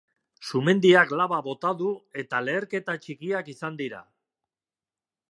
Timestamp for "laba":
1.19-1.37